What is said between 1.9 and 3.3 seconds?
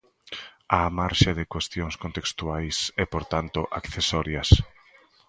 contextuais e, polo